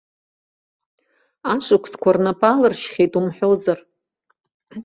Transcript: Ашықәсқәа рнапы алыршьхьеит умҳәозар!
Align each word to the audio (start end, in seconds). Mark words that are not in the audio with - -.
Ашықәсқәа 1.53 2.11
рнапы 2.15 2.47
алыршьхьеит 2.49 3.13
умҳәозар! 3.19 3.79